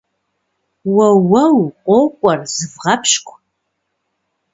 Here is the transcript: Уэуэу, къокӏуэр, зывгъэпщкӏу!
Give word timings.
Уэуэу, 0.95 1.59
къокӏуэр, 1.85 2.39
зывгъэпщкӏу! 2.55 3.37